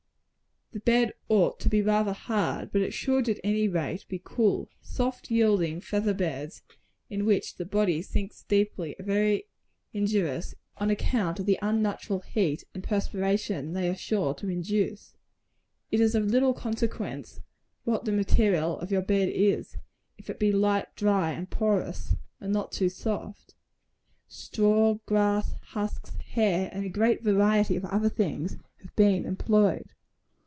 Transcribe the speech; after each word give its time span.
The 0.73 0.79
bed 0.79 1.11
ought 1.27 1.59
to 1.59 1.67
be 1.67 1.81
rather 1.81 2.13
hard; 2.13 2.71
but 2.71 2.79
it 2.79 2.93
should, 2.93 3.27
at 3.27 3.41
any 3.43 3.67
rate, 3.67 4.05
be 4.07 4.21
cool. 4.23 4.69
Soft, 4.81 5.29
yielding 5.29 5.81
feather 5.81 6.13
beds, 6.13 6.61
in 7.09 7.25
which 7.25 7.55
the 7.55 7.65
body 7.65 8.01
sinks 8.01 8.43
deeply, 8.43 8.97
are 8.97 9.03
very 9.03 9.47
injurious, 9.91 10.55
on 10.77 10.89
account 10.89 11.41
of 11.41 11.45
the 11.45 11.59
unnatural 11.61 12.19
heat 12.19 12.63
and 12.73 12.85
perspiration 12.85 13.73
they 13.73 13.89
are 13.89 13.97
sure 13.97 14.33
to 14.35 14.47
induce. 14.47 15.17
It 15.91 15.99
is 15.99 16.15
of 16.15 16.27
little 16.27 16.53
consequence 16.53 17.41
what 17.83 18.05
the 18.05 18.13
material 18.13 18.79
of 18.79 18.91
your 18.93 19.01
bed 19.01 19.27
is, 19.27 19.75
if 20.17 20.29
it 20.29 20.39
be 20.39 20.53
light, 20.53 20.95
dry 20.95 21.31
and 21.31 21.49
porous, 21.49 22.13
and 22.39 22.53
not 22.53 22.71
too 22.71 22.87
soft. 22.87 23.55
Straw, 24.29 24.99
grass, 25.05 25.51
husks, 25.61 26.15
hair, 26.31 26.69
and 26.71 26.85
a 26.85 26.89
great 26.89 27.21
variety 27.21 27.75
of 27.75 27.83
other 27.83 28.09
things, 28.09 28.55
have 28.79 28.95
been 28.95 29.25
employed. 29.25 29.87